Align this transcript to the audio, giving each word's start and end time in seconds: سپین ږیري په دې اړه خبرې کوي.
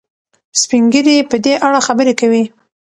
سپین 0.61 0.83
ږیري 0.93 1.15
په 1.29 1.37
دې 1.43 1.53
اړه 1.67 1.79
خبرې 1.87 2.13
کوي. 2.19 2.43